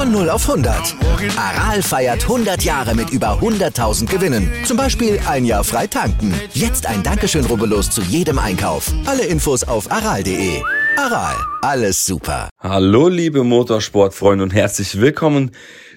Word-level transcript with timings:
Von 0.00 0.12
0 0.12 0.30
auf 0.30 0.48
100. 0.48 0.96
Aral 1.36 1.82
feiert 1.82 2.22
100 2.22 2.62
Jahre 2.62 2.94
mit 2.94 3.10
über 3.10 3.38
100.000 3.38 4.06
Gewinnen. 4.06 4.50
Zum 4.64 4.78
Beispiel 4.78 5.20
ein 5.28 5.44
Jahr 5.44 5.62
frei 5.62 5.86
tanken. 5.88 6.32
Jetzt 6.54 6.86
ein 6.86 7.02
Dankeschön, 7.02 7.44
rubbellos 7.44 7.90
zu 7.90 8.00
jedem 8.00 8.38
Einkauf. 8.38 8.90
Alle 9.04 9.26
Infos 9.26 9.62
auf 9.62 9.92
aral.de. 9.92 10.62
Aral, 10.96 11.36
alles 11.60 12.06
super. 12.06 12.48
Hallo 12.58 13.08
liebe 13.08 13.44
Motorsportfreunde 13.44 14.42
und 14.42 14.54
herzlich 14.54 14.98
willkommen 14.98 15.50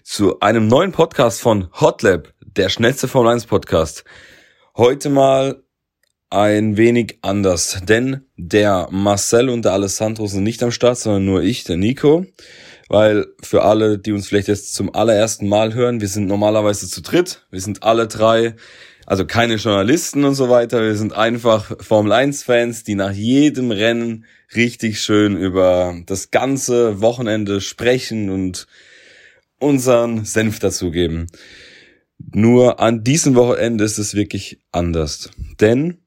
zu 0.04 0.38
einem 0.42 0.68
neuen 0.68 0.92
Podcast 0.92 1.40
von 1.40 1.70
Hotlab, 1.80 2.28
der 2.42 2.68
schnellste 2.68 3.08
Formel 3.08 3.32
1 3.32 3.46
Podcast. 3.46 4.04
Heute 4.76 5.10
mal 5.10 5.64
ein 6.30 6.76
wenig 6.76 7.20
anders, 7.22 7.80
denn 7.88 8.26
der 8.36 8.90
Marcel 8.92 9.48
und 9.48 9.64
der 9.64 9.72
Alessandro 9.72 10.28
sind 10.28 10.44
nicht 10.44 10.62
am 10.62 10.72
Start, 10.72 10.98
sondern 10.98 11.24
nur 11.24 11.42
ich, 11.42 11.64
der 11.64 11.78
Nico 11.78 12.26
weil 12.90 13.28
für 13.42 13.64
alle, 13.64 13.98
die 13.98 14.12
uns 14.12 14.28
vielleicht 14.28 14.48
jetzt 14.48 14.74
zum 14.74 14.94
allerersten 14.94 15.48
Mal 15.48 15.74
hören, 15.74 16.02
wir 16.02 16.08
sind 16.08 16.28
normalerweise 16.28 16.88
zu 16.88 17.02
dritt, 17.02 17.46
wir 17.50 17.62
sind 17.62 17.84
alle 17.84 18.08
drei, 18.08 18.56
also 19.06 19.26
keine 19.26 19.56
Journalisten 19.56 20.24
und 20.24 20.36
so 20.36 20.50
weiter, 20.50 20.82
wir 20.82 20.96
sind 20.96 21.14
einfach 21.14 21.76
Formel 21.84 22.12
1 22.12 22.44
Fans, 22.44 22.84
die 22.84 22.96
nach 22.96 23.12
jedem 23.12 23.72
Rennen 23.72 24.26
richtig 24.56 25.02
schön 25.02 25.38
über 25.38 25.96
das 26.06 26.32
ganze 26.32 27.02
Wochenende 27.02 27.62
sprechen 27.62 28.30
und 28.30 28.68
unseren 29.60 30.26
Senf 30.26 30.60
dazugeben. 30.60 31.28
Nur 32.32 32.80
an 32.80 33.04
diesem 33.04 33.36
Wochenende 33.36 33.84
ist 33.84 33.98
es 33.98 34.14
wirklich 34.14 34.60
anders, 34.72 35.32
denn 35.60 35.98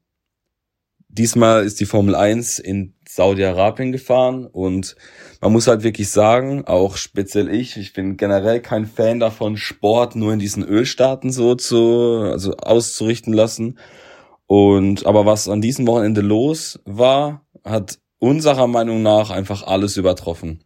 diesmal 1.09 1.65
ist 1.65 1.79
die 1.79 1.85
Formel 1.85 2.15
1 2.15 2.59
in 2.59 2.93
Saudi-Arabien 3.17 3.91
gefahren 3.91 4.45
und 4.45 4.95
man 5.41 5.51
muss 5.51 5.67
halt 5.67 5.83
wirklich 5.83 6.09
sagen, 6.09 6.65
auch 6.65 6.97
speziell 6.97 7.49
ich, 7.49 7.75
ich 7.75 7.93
bin 7.93 8.15
generell 8.15 8.61
kein 8.61 8.85
Fan 8.85 9.19
davon, 9.19 9.57
Sport 9.57 10.15
nur 10.15 10.33
in 10.33 10.39
diesen 10.39 10.63
Ölstaaten 10.63 11.31
so 11.31 11.55
zu, 11.55 12.29
also 12.31 12.55
auszurichten 12.57 13.33
lassen. 13.33 13.79
Und, 14.45 15.05
aber 15.05 15.25
was 15.25 15.49
an 15.49 15.61
diesem 15.61 15.87
Wochenende 15.87 16.21
los 16.21 16.79
war, 16.85 17.45
hat 17.65 17.97
unserer 18.19 18.67
Meinung 18.67 19.01
nach 19.01 19.31
einfach 19.31 19.63
alles 19.63 19.97
übertroffen. 19.97 20.63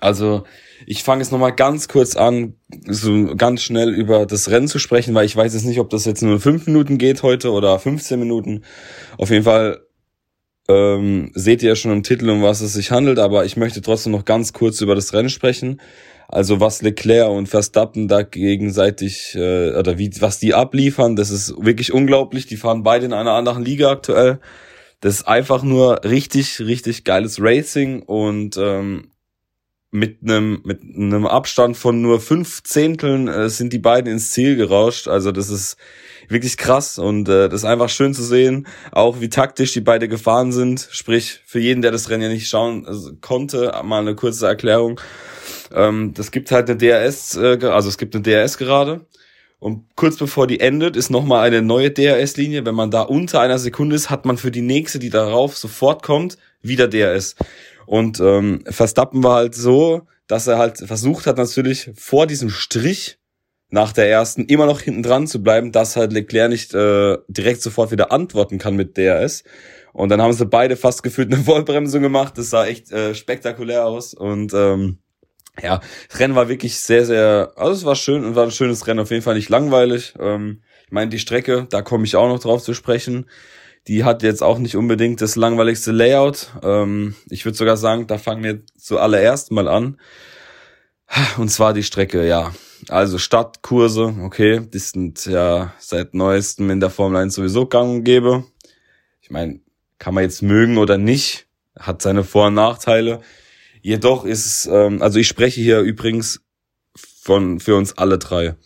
Also, 0.00 0.44
ich 0.86 1.02
fange 1.02 1.22
jetzt 1.22 1.32
nochmal 1.32 1.54
ganz 1.54 1.88
kurz 1.88 2.14
an, 2.14 2.56
so 2.86 3.34
ganz 3.36 3.62
schnell 3.62 3.90
über 3.90 4.26
das 4.26 4.50
Rennen 4.50 4.68
zu 4.68 4.78
sprechen, 4.78 5.14
weil 5.14 5.26
ich 5.26 5.36
weiß 5.36 5.54
jetzt 5.54 5.64
nicht, 5.64 5.80
ob 5.80 5.90
das 5.90 6.04
jetzt 6.04 6.22
nur 6.22 6.40
fünf 6.40 6.66
Minuten 6.66 6.98
geht 6.98 7.22
heute 7.22 7.52
oder 7.52 7.78
15 7.78 8.18
Minuten. 8.20 8.64
Auf 9.18 9.30
jeden 9.30 9.44
Fall 9.44 9.80
ähm, 10.70 11.30
seht 11.34 11.62
ihr 11.62 11.70
ja 11.70 11.76
schon 11.76 11.92
im 11.92 12.02
Titel, 12.02 12.30
um 12.30 12.42
was 12.42 12.60
es 12.60 12.74
sich 12.74 12.90
handelt, 12.90 13.18
aber 13.18 13.44
ich 13.44 13.56
möchte 13.56 13.82
trotzdem 13.82 14.12
noch 14.12 14.24
ganz 14.24 14.52
kurz 14.52 14.80
über 14.80 14.94
das 14.94 15.12
Rennen 15.12 15.30
sprechen. 15.30 15.80
Also 16.28 16.60
was 16.60 16.80
Leclerc 16.80 17.28
und 17.28 17.48
Verstappen 17.48 18.06
da 18.06 18.22
gegenseitig 18.22 19.34
äh, 19.34 19.74
oder 19.74 19.98
wie 19.98 20.10
was 20.20 20.38
die 20.38 20.54
abliefern, 20.54 21.16
das 21.16 21.30
ist 21.30 21.54
wirklich 21.58 21.92
unglaublich. 21.92 22.46
Die 22.46 22.56
fahren 22.56 22.84
beide 22.84 23.06
in 23.06 23.12
einer 23.12 23.32
anderen 23.32 23.64
Liga 23.64 23.90
aktuell. 23.90 24.38
Das 25.00 25.14
ist 25.14 25.28
einfach 25.28 25.64
nur 25.64 26.04
richtig, 26.04 26.60
richtig 26.60 27.02
geiles 27.04 27.38
Racing 27.40 28.02
und 28.02 28.56
ähm, 28.58 29.10
mit 29.90 30.18
einem 30.22 30.60
mit 30.64 30.82
einem 30.82 31.26
Abstand 31.26 31.76
von 31.76 32.00
nur 32.00 32.20
fünf 32.20 32.62
Zehnteln 32.62 33.26
äh, 33.26 33.48
sind 33.48 33.72
die 33.72 33.80
beiden 33.80 34.12
ins 34.12 34.30
Ziel 34.30 34.54
gerauscht. 34.54 35.08
Also 35.08 35.32
das 35.32 35.50
ist 35.50 35.76
wirklich 36.30 36.56
krass 36.56 36.98
und 36.98 37.28
äh, 37.28 37.48
das 37.48 37.62
ist 37.62 37.64
einfach 37.64 37.88
schön 37.88 38.14
zu 38.14 38.22
sehen, 38.22 38.66
auch 38.92 39.20
wie 39.20 39.28
taktisch 39.28 39.72
die 39.72 39.80
beide 39.80 40.08
gefahren 40.08 40.52
sind. 40.52 40.88
Sprich, 40.90 41.40
für 41.44 41.58
jeden, 41.58 41.82
der 41.82 41.90
das 41.90 42.08
Rennen 42.08 42.22
ja 42.22 42.28
nicht 42.28 42.48
schauen 42.48 42.86
also, 42.86 43.12
konnte, 43.20 43.72
mal 43.84 44.00
eine 44.00 44.14
kurze 44.14 44.46
Erklärung. 44.46 45.00
Ähm, 45.74 46.14
das 46.14 46.30
gibt 46.30 46.50
halt 46.52 46.70
eine 46.70 46.78
DRS, 46.78 47.36
äh, 47.36 47.58
also 47.64 47.88
es 47.88 47.98
gibt 47.98 48.14
eine 48.14 48.22
DRS 48.22 48.58
gerade. 48.58 49.06
Und 49.58 49.94
kurz 49.94 50.16
bevor 50.16 50.46
die 50.46 50.60
endet, 50.60 50.96
ist 50.96 51.10
nochmal 51.10 51.46
eine 51.46 51.60
neue 51.60 51.90
DRS-Linie. 51.90 52.64
Wenn 52.64 52.74
man 52.74 52.90
da 52.90 53.02
unter 53.02 53.40
einer 53.40 53.58
Sekunde 53.58 53.94
ist, 53.94 54.08
hat 54.08 54.24
man 54.24 54.38
für 54.38 54.50
die 54.50 54.62
nächste, 54.62 54.98
die 54.98 55.10
darauf 55.10 55.56
sofort 55.56 56.02
kommt, 56.02 56.38
wieder 56.62 56.88
DRS. 56.88 57.36
Und 57.84 58.20
ähm, 58.20 58.64
Verstappen 58.66 59.22
war 59.22 59.36
halt 59.36 59.54
so, 59.54 60.06
dass 60.26 60.46
er 60.46 60.56
halt 60.56 60.78
versucht 60.78 61.26
hat, 61.26 61.36
natürlich 61.36 61.90
vor 61.94 62.26
diesem 62.26 62.48
Strich 62.48 63.18
nach 63.70 63.92
der 63.92 64.10
ersten 64.10 64.44
immer 64.46 64.66
noch 64.66 64.80
hinten 64.80 65.02
dran 65.02 65.26
zu 65.26 65.42
bleiben, 65.42 65.72
dass 65.72 65.96
halt 65.96 66.12
Leclerc 66.12 66.50
nicht 66.50 66.74
äh, 66.74 67.18
direkt 67.28 67.62
sofort 67.62 67.90
wieder 67.92 68.12
antworten 68.12 68.58
kann 68.58 68.76
mit 68.76 68.96
DRS. 68.96 69.44
Und 69.92 70.08
dann 70.08 70.20
haben 70.20 70.32
sie 70.32 70.46
beide 70.46 70.76
fast 70.76 71.02
gefühlt 71.02 71.32
eine 71.32 71.42
Vollbremsung 71.44 72.02
gemacht. 72.02 72.36
Das 72.36 72.50
sah 72.50 72.66
echt 72.66 72.90
äh, 72.92 73.14
spektakulär 73.14 73.86
aus. 73.86 74.14
Und 74.14 74.52
ähm, 74.54 74.98
ja, 75.62 75.80
das 76.08 76.20
Rennen 76.20 76.34
war 76.34 76.48
wirklich 76.48 76.78
sehr, 76.80 77.04
sehr, 77.04 77.52
also 77.56 77.72
es 77.72 77.84
war 77.84 77.96
schön 77.96 78.24
und 78.24 78.34
war 78.34 78.44
ein 78.44 78.50
schönes 78.50 78.86
Rennen, 78.86 79.00
auf 79.00 79.10
jeden 79.10 79.22
Fall 79.22 79.34
nicht 79.34 79.48
langweilig. 79.48 80.14
Ähm, 80.18 80.62
ich 80.86 80.92
meine, 80.92 81.10
die 81.10 81.18
Strecke, 81.18 81.66
da 81.70 81.82
komme 81.82 82.04
ich 82.04 82.16
auch 82.16 82.28
noch 82.28 82.40
drauf 82.40 82.62
zu 82.62 82.74
sprechen. 82.74 83.26
Die 83.86 84.04
hat 84.04 84.22
jetzt 84.22 84.42
auch 84.42 84.58
nicht 84.58 84.76
unbedingt 84.76 85.20
das 85.20 85.36
langweiligste 85.36 85.92
Layout. 85.92 86.48
Ähm, 86.62 87.14
ich 87.28 87.44
würde 87.44 87.56
sogar 87.56 87.76
sagen, 87.76 88.06
da 88.06 88.18
fangen 88.18 88.44
wir 88.44 88.60
zuallererst 88.76 89.52
mal 89.52 89.68
an. 89.68 89.98
Und 91.38 91.50
zwar 91.50 91.72
die 91.72 91.82
Strecke, 91.82 92.26
ja. 92.26 92.52
Also 92.90 93.18
Stadtkurse, 93.18 94.16
okay, 94.22 94.62
die 94.66 94.78
sind 94.80 95.24
ja 95.24 95.72
seit 95.78 96.12
neuestem 96.12 96.70
in 96.70 96.80
der 96.80 96.90
Formel 96.90 97.22
1 97.22 97.34
sowieso 97.34 97.66
gang 97.66 97.98
und 97.98 98.04
gäbe. 98.04 98.44
Ich 99.22 99.30
meine, 99.30 99.60
kann 99.98 100.12
man 100.12 100.24
jetzt 100.24 100.42
mögen 100.42 100.76
oder 100.76 100.98
nicht, 100.98 101.46
hat 101.78 102.02
seine 102.02 102.24
Vor- 102.24 102.48
und 102.48 102.54
Nachteile. 102.54 103.20
Jedoch 103.80 104.24
ist 104.24 104.44
es, 104.44 104.66
ähm, 104.66 105.00
also 105.02 105.20
ich 105.20 105.28
spreche 105.28 105.60
hier 105.60 105.80
übrigens 105.80 106.40
von 106.96 107.60
für 107.60 107.76
uns 107.76 107.96
alle 107.96 108.18
drei. 108.18 108.56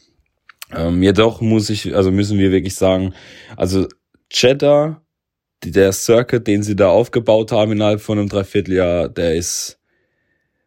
Ähm, 0.72 1.02
jedoch 1.02 1.42
muss 1.42 1.68
ich, 1.68 1.94
also 1.94 2.10
müssen 2.10 2.38
wir 2.38 2.50
wirklich 2.50 2.76
sagen, 2.76 3.12
also 3.58 3.86
Cheddar, 4.30 5.04
der 5.62 5.92
Circuit, 5.92 6.46
den 6.46 6.62
sie 6.62 6.76
da 6.76 6.88
aufgebaut 6.88 7.52
haben 7.52 7.72
innerhalb 7.72 8.00
von 8.00 8.18
einem 8.18 8.30
Dreivierteljahr, 8.30 9.10
der 9.10 9.34
ist 9.34 9.78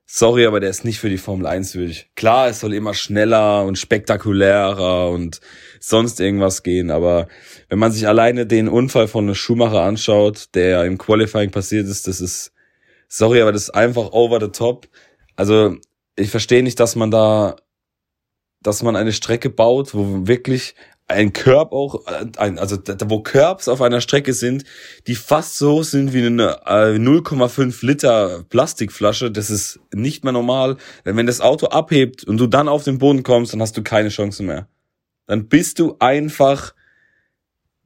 sorry, 0.07 0.45
aber 0.45 0.59
der 0.59 0.69
ist 0.69 0.85
nicht 0.85 1.00
für 1.00 1.09
die 1.09 1.18
Formel 1.18 1.45
1 1.45 1.75
würdig. 1.75 2.09
Klar, 2.16 2.47
es 2.47 2.62
soll 2.62 2.73
immer 2.73 2.94
schneller 2.94 3.66
und 3.66 3.78
spektakulärer 3.78 5.12
und 5.12 5.41
sonst 5.79 6.19
irgendwas 6.19 6.63
gehen, 6.63 6.90
aber 6.90 7.28
wenn 7.69 7.78
man 7.78 7.91
sich 7.91 8.07
alleine 8.07 8.47
den 8.47 8.69
Unfall 8.69 9.07
von 9.07 9.35
Schumacher 9.35 9.81
anschaut, 9.81 10.56
der 10.56 10.85
im 10.85 10.97
Qualifying 10.97 11.51
passiert 11.51 11.88
ist, 11.88 12.07
das 12.07 12.22
ist, 12.22 12.53
sorry, 13.09 13.41
aber 13.41 13.51
das 13.51 13.63
ist 13.63 13.72
einfach 13.72 14.13
over 14.13 14.40
the 14.40 14.51
top. 14.51 14.88
Also, 15.35 15.75
ich 16.16 16.31
verstehe 16.31 16.63
nicht, 16.63 16.79
dass 16.79 16.96
man 16.96 17.12
da, 17.12 17.57
dass 18.62 18.81
man 18.81 18.96
eine 18.96 19.12
Strecke 19.12 19.50
baut, 19.50 19.94
wo 19.94 20.28
wirklich 20.28 20.73
ein 21.07 21.31
Curb 21.31 21.72
auch, 21.72 22.06
äh, 22.07 22.25
ein, 22.38 22.59
also 22.59 22.75
da, 22.75 22.95
wo 23.09 23.22
Curbs 23.22 23.68
auf 23.68 23.81
einer 23.81 24.01
Strecke 24.01 24.34
sind, 24.34 24.66
die 25.07 25.16
fast 25.16 25.57
so 25.57 25.84
sind 25.84 26.13
wie 26.13 26.25
eine 26.25 26.59
äh, 26.66 26.97
0,5 26.97 27.85
Liter 27.85 28.44
Plastikflasche, 28.50 29.31
das 29.31 29.50
ist 29.50 29.79
nicht 29.94 30.23
mehr 30.23 30.34
normal. 30.34 30.78
Denn 31.06 31.16
wenn 31.16 31.25
das 31.25 31.41
Auto 31.41 31.67
abhebt 31.67 32.25
und 32.25 32.38
du 32.38 32.47
dann 32.47 32.67
auf 32.67 32.84
den 32.84 32.97
Boden 32.97 33.23
kommst, 33.23 33.53
dann 33.53 33.62
hast 33.62 33.78
du 33.78 33.84
keine 33.84 34.09
Chance 34.09 34.43
mehr. 34.43 34.67
Dann 35.28 35.47
bist 35.47 35.79
du 35.79 35.96
einfach, 35.99 36.73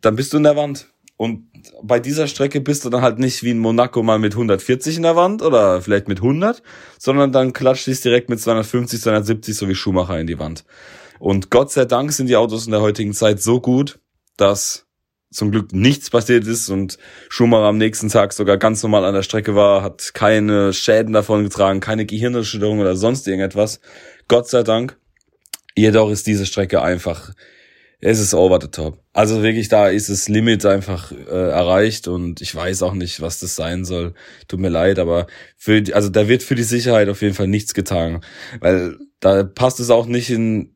dann 0.01 0.15
bist 0.15 0.33
du 0.33 0.37
in 0.37 0.43
der 0.43 0.55
Wand. 0.55 0.87
Und 1.17 1.45
bei 1.83 1.99
dieser 1.99 2.25
Strecke 2.25 2.61
bist 2.61 2.83
du 2.83 2.89
dann 2.89 3.03
halt 3.03 3.19
nicht 3.19 3.43
wie 3.43 3.51
in 3.51 3.59
Monaco 3.59 4.01
mal 4.01 4.17
mit 4.17 4.33
140 4.33 4.97
in 4.97 5.03
der 5.03 5.15
Wand 5.15 5.43
oder 5.43 5.79
vielleicht 5.79 6.07
mit 6.07 6.17
100, 6.17 6.63
sondern 6.97 7.31
dann 7.31 7.53
klatscht 7.53 7.87
es 7.87 8.01
direkt 8.01 8.29
mit 8.29 8.39
250, 8.39 8.99
270 8.99 9.55
so 9.55 9.69
wie 9.69 9.75
Schumacher 9.75 10.19
in 10.19 10.25
die 10.25 10.39
Wand. 10.39 10.65
Und 11.21 11.51
Gott 11.51 11.71
sei 11.71 11.85
Dank 11.85 12.11
sind 12.11 12.27
die 12.27 12.35
Autos 12.35 12.65
in 12.65 12.71
der 12.71 12.81
heutigen 12.81 13.13
Zeit 13.13 13.39
so 13.39 13.61
gut, 13.61 13.99
dass 14.37 14.87
zum 15.29 15.51
Glück 15.51 15.71
nichts 15.71 16.09
passiert 16.09 16.47
ist 16.47 16.67
und 16.69 16.97
Schumacher 17.29 17.67
am 17.67 17.77
nächsten 17.77 18.09
Tag 18.09 18.33
sogar 18.33 18.57
ganz 18.57 18.81
normal 18.81 19.05
an 19.05 19.13
der 19.13 19.21
Strecke 19.21 19.53
war, 19.53 19.83
hat 19.83 20.15
keine 20.15 20.73
Schäden 20.73 21.13
davon 21.13 21.43
getragen, 21.43 21.79
keine 21.79 22.07
Gehirnerschütterung 22.07 22.79
oder 22.79 22.95
sonst 22.95 23.27
irgendetwas. 23.27 23.81
Gott 24.27 24.49
sei 24.49 24.63
Dank. 24.63 24.97
Jedoch 25.75 26.09
ist 26.09 26.25
diese 26.25 26.47
Strecke 26.47 26.81
einfach, 26.81 27.35
es 27.99 28.19
ist 28.19 28.33
over 28.33 28.57
the 28.59 28.69
top. 28.69 28.97
Also 29.13 29.43
wirklich, 29.43 29.69
da 29.69 29.89
ist 29.89 30.09
das 30.09 30.27
Limit 30.27 30.65
einfach 30.65 31.11
äh, 31.11 31.49
erreicht 31.51 32.07
und 32.07 32.41
ich 32.41 32.55
weiß 32.55 32.81
auch 32.81 32.93
nicht, 32.93 33.21
was 33.21 33.39
das 33.39 33.55
sein 33.55 33.85
soll. 33.85 34.15
Tut 34.47 34.59
mir 34.59 34.69
leid, 34.69 34.97
aber 34.97 35.27
für, 35.55 35.83
also 35.93 36.09
da 36.09 36.27
wird 36.27 36.41
für 36.41 36.55
die 36.55 36.63
Sicherheit 36.63 37.09
auf 37.09 37.21
jeden 37.21 37.35
Fall 37.35 37.47
nichts 37.47 37.75
getan, 37.75 38.21
weil 38.59 38.97
da 39.19 39.43
passt 39.43 39.79
es 39.79 39.91
auch 39.91 40.07
nicht 40.07 40.31
in 40.31 40.75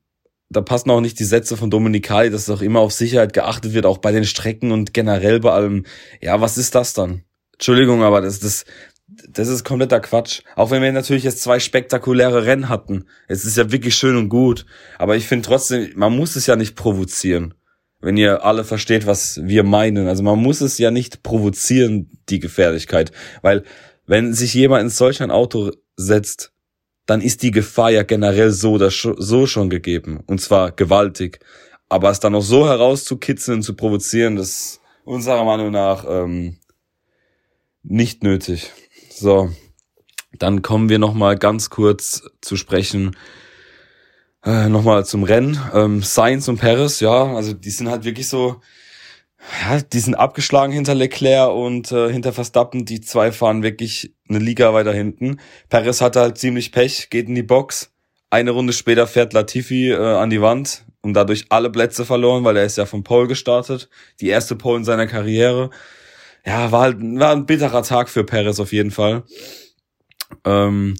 da 0.55 0.61
passen 0.61 0.89
auch 0.89 1.01
nicht 1.01 1.19
die 1.19 1.25
Sätze 1.25 1.57
von 1.57 1.69
Dominikali, 1.69 2.29
dass 2.29 2.49
auch 2.49 2.61
immer 2.61 2.79
auf 2.79 2.93
Sicherheit 2.93 3.33
geachtet 3.33 3.73
wird, 3.73 3.85
auch 3.85 3.97
bei 3.97 4.11
den 4.11 4.25
Strecken 4.25 4.71
und 4.71 4.93
generell 4.93 5.39
bei 5.39 5.51
allem. 5.51 5.85
Ja, 6.21 6.41
was 6.41 6.57
ist 6.57 6.75
das 6.75 6.93
dann? 6.93 7.23
Entschuldigung, 7.53 8.03
aber 8.03 8.21
das, 8.21 8.39
das, 8.39 8.65
das 9.29 9.47
ist 9.47 9.63
kompletter 9.63 9.99
Quatsch. 9.99 10.41
Auch 10.55 10.71
wenn 10.71 10.81
wir 10.81 10.91
natürlich 10.91 11.23
jetzt 11.23 11.41
zwei 11.41 11.59
spektakuläre 11.59 12.45
Rennen 12.45 12.69
hatten. 12.69 13.05
Es 13.27 13.45
ist 13.45 13.57
ja 13.57 13.71
wirklich 13.71 13.95
schön 13.95 14.15
und 14.15 14.29
gut. 14.29 14.65
Aber 14.97 15.15
ich 15.15 15.27
finde 15.27 15.47
trotzdem, 15.47 15.91
man 15.95 16.15
muss 16.15 16.35
es 16.35 16.47
ja 16.47 16.55
nicht 16.55 16.75
provozieren. 16.75 17.53
Wenn 18.01 18.17
ihr 18.17 18.43
alle 18.45 18.63
versteht, 18.63 19.07
was 19.07 19.39
wir 19.43 19.63
meinen. 19.63 20.07
Also 20.07 20.23
man 20.23 20.39
muss 20.39 20.61
es 20.61 20.77
ja 20.77 20.91
nicht 20.91 21.23
provozieren, 21.23 22.11
die 22.29 22.39
Gefährlichkeit. 22.39 23.11
Weil 23.41 23.63
wenn 24.05 24.33
sich 24.33 24.53
jemand 24.53 24.83
in 24.83 24.89
solch 24.89 25.21
ein 25.21 25.31
Auto 25.31 25.71
setzt, 25.95 26.51
dann 27.05 27.21
ist 27.21 27.43
die 27.43 27.51
Gefahr 27.51 27.91
ja 27.91 28.03
generell 28.03 28.51
so 28.51 28.73
oder 28.73 28.89
so 28.89 29.47
schon 29.47 29.69
gegeben. 29.69 30.21
Und 30.25 30.41
zwar 30.41 30.71
gewaltig. 30.71 31.39
Aber 31.87 32.09
es 32.09 32.19
dann 32.19 32.33
noch 32.33 32.41
so 32.41 32.67
herauszukitzeln, 32.67 33.61
zu 33.61 33.75
provozieren, 33.75 34.35
das 34.35 34.49
ist 34.49 34.81
unserer 35.03 35.43
Meinung 35.43 35.71
nach 35.71 36.05
ähm, 36.07 36.57
nicht 37.83 38.23
nötig. 38.23 38.71
So, 39.11 39.51
dann 40.33 40.61
kommen 40.61 40.89
wir 40.89 40.99
noch 40.99 41.13
mal 41.13 41.37
ganz 41.37 41.69
kurz 41.69 42.23
zu 42.41 42.55
sprechen 42.55 43.15
äh, 44.45 44.69
noch 44.69 44.83
mal 44.83 45.05
zum 45.05 45.23
Rennen. 45.23 45.59
Ähm, 45.73 46.03
Sainz 46.03 46.47
und 46.47 46.59
Perez, 46.59 46.99
ja, 46.99 47.35
also 47.35 47.53
die 47.53 47.71
sind 47.71 47.89
halt 47.89 48.03
wirklich 48.03 48.29
so, 48.29 48.61
ja, 49.61 49.81
die 49.81 49.99
sind 49.99 50.15
abgeschlagen 50.15 50.73
hinter 50.73 50.95
Leclerc 50.95 51.51
und 51.51 51.91
äh, 51.91 52.11
hinter 52.11 52.33
Verstappen. 52.33 52.85
Die 52.85 53.01
zwei 53.01 53.31
fahren 53.31 53.63
wirklich 53.63 54.13
eine 54.29 54.39
Liga 54.39 54.73
weiter 54.73 54.93
hinten. 54.93 55.39
Perez 55.69 56.01
hat 56.01 56.15
halt 56.15 56.37
ziemlich 56.37 56.71
Pech, 56.71 57.09
geht 57.09 57.27
in 57.27 57.35
die 57.35 57.43
Box. 57.43 57.91
Eine 58.29 58.51
Runde 58.51 58.73
später 58.73 59.07
fährt 59.07 59.33
Latifi 59.33 59.91
äh, 59.91 59.97
an 59.97 60.29
die 60.29 60.41
Wand 60.41 60.85
und 61.01 61.13
dadurch 61.13 61.45
alle 61.49 61.69
Plätze 61.69 62.05
verloren, 62.05 62.43
weil 62.43 62.57
er 62.57 62.65
ist 62.65 62.77
ja 62.77 62.85
vom 62.85 63.03
Pole 63.03 63.27
gestartet. 63.27 63.89
Die 64.19 64.27
erste 64.27 64.55
Pole 64.55 64.77
in 64.77 64.83
seiner 64.83 65.07
Karriere 65.07 65.69
ja, 66.45 66.71
war 66.71 66.81
halt 66.81 66.97
war 66.99 67.31
ein 67.31 67.45
bitterer 67.45 67.83
Tag 67.83 68.09
für 68.09 68.23
Perez 68.23 68.59
auf 68.59 68.71
jeden 68.71 68.91
Fall. 68.91 69.23
Ähm, 70.43 70.95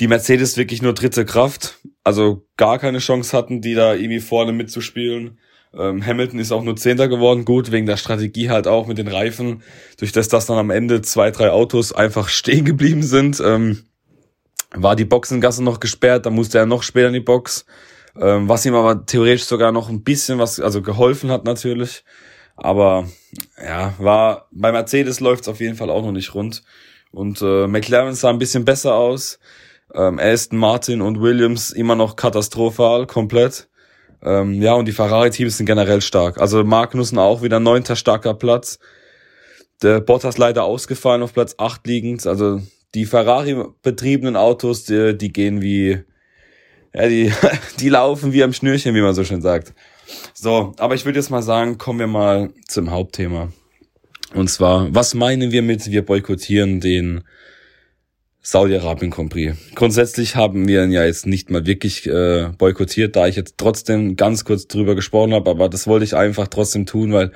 die 0.00 0.08
Mercedes 0.08 0.56
wirklich 0.56 0.82
nur 0.82 0.94
dritte 0.94 1.24
Kraft, 1.24 1.78
also 2.04 2.46
gar 2.56 2.78
keine 2.78 2.98
Chance 2.98 3.36
hatten, 3.36 3.60
die 3.60 3.74
da 3.74 3.94
irgendwie 3.94 4.20
vorne 4.20 4.52
mitzuspielen. 4.52 5.38
Ähm, 5.74 6.04
Hamilton 6.04 6.40
ist 6.40 6.52
auch 6.52 6.62
nur 6.62 6.76
Zehnter 6.76 7.08
geworden, 7.08 7.44
gut, 7.44 7.70
wegen 7.70 7.86
der 7.86 7.96
Strategie 7.96 8.50
halt 8.50 8.66
auch 8.66 8.86
mit 8.86 8.98
den 8.98 9.08
Reifen, 9.08 9.62
durch 9.98 10.12
das, 10.12 10.28
dass 10.28 10.46
dann 10.46 10.58
am 10.58 10.70
Ende 10.70 11.02
zwei, 11.02 11.30
drei 11.30 11.50
Autos 11.50 11.92
einfach 11.92 12.28
stehen 12.28 12.64
geblieben 12.64 13.02
sind, 13.02 13.40
ähm, 13.40 13.84
war 14.72 14.96
die 14.96 15.04
Boxengasse 15.04 15.62
noch 15.62 15.80
gesperrt, 15.80 16.26
da 16.26 16.30
musste 16.30 16.58
er 16.58 16.66
noch 16.66 16.82
später 16.82 17.08
in 17.08 17.14
die 17.14 17.20
Box, 17.20 17.64
ähm, 18.20 18.48
was 18.48 18.66
ihm 18.66 18.74
aber 18.74 19.06
theoretisch 19.06 19.44
sogar 19.44 19.72
noch 19.72 19.88
ein 19.88 20.02
bisschen 20.02 20.38
was, 20.38 20.60
also 20.60 20.82
geholfen 20.82 21.30
hat 21.30 21.44
natürlich. 21.44 22.04
Aber 22.56 23.08
ja, 23.62 23.94
war 23.98 24.48
bei 24.50 24.72
Mercedes 24.72 25.20
läuft's 25.20 25.48
auf 25.48 25.60
jeden 25.60 25.76
Fall 25.76 25.90
auch 25.90 26.02
noch 26.02 26.12
nicht 26.12 26.34
rund. 26.34 26.64
Und 27.12 27.40
äh, 27.40 27.66
McLaren 27.66 28.14
sah 28.14 28.30
ein 28.30 28.38
bisschen 28.38 28.64
besser 28.64 28.94
aus. 28.94 29.38
Ähm, 29.94 30.18
Aston 30.18 30.58
Martin 30.58 31.00
und 31.00 31.20
Williams 31.20 31.70
immer 31.70 31.94
noch 31.94 32.16
katastrophal, 32.16 33.06
komplett. 33.06 33.67
Ähm, 34.22 34.60
ja, 34.60 34.74
und 34.74 34.86
die 34.86 34.92
Ferrari-Teams 34.92 35.56
sind 35.56 35.66
generell 35.66 36.00
stark. 36.00 36.40
Also 36.40 36.64
Magnussen 36.64 37.18
auch 37.18 37.42
wieder 37.42 37.60
neunter 37.60 37.96
starker 37.96 38.34
Platz. 38.34 38.78
Der 39.82 40.00
Bottas 40.00 40.38
leider 40.38 40.64
ausgefallen 40.64 41.22
auf 41.22 41.32
Platz 41.32 41.54
acht 41.58 41.86
liegend. 41.86 42.26
Also 42.26 42.60
die 42.94 43.06
Ferrari-betriebenen 43.06 44.36
Autos, 44.36 44.84
die, 44.84 45.16
die 45.16 45.32
gehen 45.32 45.62
wie, 45.62 46.00
ja, 46.94 47.08
die, 47.08 47.32
die 47.80 47.88
laufen 47.88 48.32
wie 48.32 48.42
am 48.42 48.52
Schnürchen, 48.52 48.94
wie 48.94 49.02
man 49.02 49.14
so 49.14 49.24
schön 49.24 49.42
sagt. 49.42 49.74
So, 50.34 50.72
aber 50.78 50.94
ich 50.94 51.04
würde 51.04 51.18
jetzt 51.18 51.30
mal 51.30 51.42
sagen, 51.42 51.78
kommen 51.78 52.00
wir 52.00 52.06
mal 52.06 52.50
zum 52.66 52.90
Hauptthema. 52.90 53.52
Und 54.34 54.48
zwar, 54.50 54.94
was 54.94 55.14
meinen 55.14 55.52
wir 55.52 55.62
mit, 55.62 55.90
wir 55.90 56.04
boykottieren 56.04 56.80
den 56.80 57.24
Saudi-Arabien 58.50 59.10
Grand 59.10 59.30
Prix? 59.30 59.58
Grundsätzlich 59.74 60.34
haben 60.34 60.66
wir 60.68 60.82
ihn 60.82 60.90
ja 60.90 61.04
jetzt 61.04 61.26
nicht 61.26 61.50
mal 61.50 61.66
wirklich 61.66 62.06
äh, 62.06 62.48
boykottiert, 62.56 63.14
da 63.14 63.26
ich 63.26 63.36
jetzt 63.36 63.56
trotzdem 63.58 64.16
ganz 64.16 64.46
kurz 64.46 64.66
drüber 64.66 64.94
gesprochen 64.94 65.34
habe, 65.34 65.50
aber 65.50 65.68
das 65.68 65.86
wollte 65.86 66.06
ich 66.06 66.16
einfach 66.16 66.48
trotzdem 66.48 66.86
tun, 66.86 67.12
weil 67.12 67.30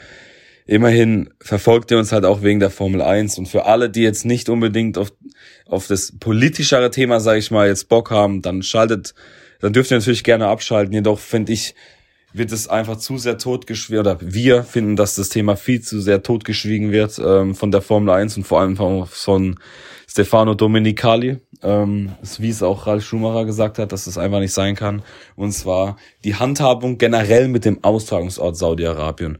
immerhin 0.64 1.28
verfolgt 1.38 1.90
ihr 1.90 1.98
uns 1.98 2.12
halt 2.12 2.24
auch 2.24 2.42
wegen 2.42 2.60
der 2.60 2.70
Formel 2.70 3.02
1 3.02 3.36
und 3.36 3.46
für 3.46 3.66
alle, 3.66 3.90
die 3.90 4.00
jetzt 4.00 4.24
nicht 4.24 4.48
unbedingt 4.48 4.96
auf, 4.96 5.12
auf 5.66 5.86
das 5.86 6.14
politischere 6.18 6.90
Thema, 6.90 7.20
sage 7.20 7.40
ich 7.40 7.50
mal, 7.50 7.68
jetzt 7.68 7.90
Bock 7.90 8.10
haben, 8.10 8.40
dann 8.40 8.62
schaltet, 8.62 9.12
dann 9.60 9.74
dürft 9.74 9.90
ihr 9.90 9.98
natürlich 9.98 10.24
gerne 10.24 10.46
abschalten, 10.46 10.94
jedoch 10.94 11.18
finde 11.18 11.52
ich, 11.52 11.74
wird 12.32 12.52
es 12.52 12.68
einfach 12.68 12.96
zu 12.96 13.18
sehr 13.18 13.38
totgeschwiegen, 13.38 14.00
oder 14.00 14.18
wir 14.20 14.64
finden, 14.64 14.96
dass 14.96 15.14
das 15.14 15.28
Thema 15.28 15.56
viel 15.56 15.80
zu 15.80 16.00
sehr 16.00 16.22
totgeschwiegen 16.22 16.92
wird 16.92 17.20
ähm, 17.24 17.54
von 17.54 17.70
der 17.70 17.82
Formel 17.82 18.14
1 18.14 18.36
und 18.38 18.44
vor 18.44 18.60
allem 18.60 18.76
von, 18.76 19.58
Stefano 20.12 20.52
Domenicali, 20.52 21.38
ähm, 21.62 22.12
wie 22.38 22.50
es 22.50 22.62
auch 22.62 22.86
Ralf 22.86 23.02
Schumacher 23.02 23.46
gesagt 23.46 23.78
hat, 23.78 23.92
dass 23.92 24.04
das 24.04 24.18
einfach 24.18 24.40
nicht 24.40 24.52
sein 24.52 24.74
kann. 24.74 25.02
Und 25.36 25.52
zwar 25.52 25.96
die 26.24 26.34
Handhabung 26.34 26.98
generell 26.98 27.48
mit 27.48 27.64
dem 27.64 27.82
Austragungsort 27.82 28.54
Saudi-Arabien. 28.54 29.38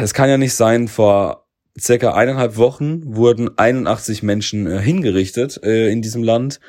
Es 0.00 0.14
kann 0.14 0.28
ja 0.28 0.38
nicht 0.38 0.54
sein, 0.54 0.86
vor 0.86 1.48
circa 1.78 2.14
eineinhalb 2.14 2.56
Wochen 2.56 3.16
wurden 3.16 3.58
81 3.58 4.22
Menschen 4.22 4.66
äh, 4.66 4.78
hingerichtet 4.78 5.60
äh, 5.64 5.90
in 5.90 6.00
diesem 6.00 6.22
Land 6.22 6.60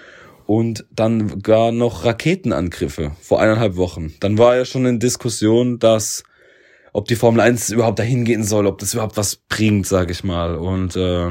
und 0.50 0.88
dann 0.90 1.44
gar 1.44 1.72
noch 1.72 2.06
Raketenangriffe 2.06 3.12
vor 3.22 3.40
eineinhalb 3.40 3.76
Wochen. 3.76 4.16
Dann 4.20 4.40
war 4.40 4.56
ja 4.56 4.66
schon 4.66 4.88
in 4.88 5.00
Diskussion, 5.00 5.78
dass 5.78 6.24
ob 6.92 7.08
die 7.08 7.16
Formel 7.16 7.40
1 7.40 7.70
überhaupt 7.70 8.00
dahin 8.00 8.26
gehen 8.26 8.44
soll, 8.44 8.66
ob 8.66 8.80
das 8.80 8.96
überhaupt 8.96 9.16
was 9.16 9.36
bringt, 9.36 9.86
sag 9.86 10.10
ich 10.10 10.24
mal. 10.24 10.56
Und 10.56 10.96
äh, 10.96 11.30